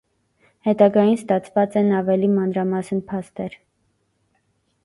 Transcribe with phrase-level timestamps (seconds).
[0.67, 3.55] Հետագային ստացուած են աւելի մանրամասն փաստեր։